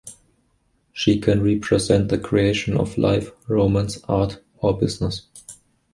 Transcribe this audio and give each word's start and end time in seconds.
She 0.93 1.19
can 1.19 1.43
represent 1.43 2.09
the 2.09 2.17
creation 2.17 2.75
of 2.75 2.97
life, 2.97 3.29
romance, 3.47 3.99
art, 4.09 4.41
or 4.57 4.75
business. 4.75 5.27